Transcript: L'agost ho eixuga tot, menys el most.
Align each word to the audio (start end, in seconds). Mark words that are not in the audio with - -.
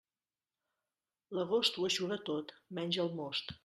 L'agost 1.41 1.79
ho 1.83 1.87
eixuga 1.91 2.21
tot, 2.31 2.59
menys 2.81 3.03
el 3.07 3.19
most. 3.25 3.59